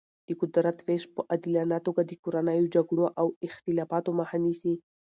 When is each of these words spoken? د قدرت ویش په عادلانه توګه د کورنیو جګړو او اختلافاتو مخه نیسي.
د 0.27 0.29
قدرت 0.41 0.77
ویش 0.85 1.03
په 1.13 1.21
عادلانه 1.31 1.77
توګه 1.87 2.01
د 2.05 2.11
کورنیو 2.23 2.71
جګړو 2.75 3.05
او 3.19 3.27
اختلافاتو 3.47 4.11
مخه 4.19 4.37
نیسي. 4.45 4.73